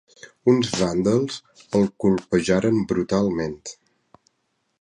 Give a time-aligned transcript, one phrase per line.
[0.53, 1.37] Uns vàndals
[1.81, 3.63] el copejaren brutalment.